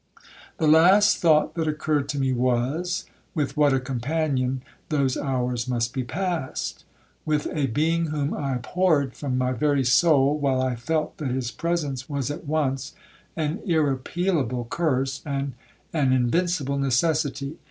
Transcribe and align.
'The 0.57 0.65
last 0.67 1.17
thought 1.17 1.53
that 1.53 1.67
occurred 1.67 2.09
to 2.09 2.17
me 2.17 2.33
was,—with 2.33 3.55
what 3.55 3.71
a 3.71 3.79
companion 3.79 4.63
those 4.89 5.15
hours 5.15 5.67
must 5.67 5.93
be 5.93 6.03
passed. 6.03 6.83
With 7.23 7.47
a 7.53 7.67
being 7.67 8.07
whom 8.07 8.33
I 8.33 8.55
abhorred 8.55 9.13
from 9.13 9.37
my 9.37 9.51
very 9.51 9.83
soul, 9.83 10.39
while 10.39 10.59
I 10.59 10.75
felt 10.75 11.17
that 11.19 11.29
his 11.29 11.51
presence 11.51 12.09
was 12.09 12.31
at 12.31 12.45
once 12.47 12.95
an 13.35 13.59
irrepealable 13.63 14.65
curse, 14.71 15.21
and 15.23 15.53
an 15.93 16.11
invincible 16.13 16.79
necessity. 16.79 17.57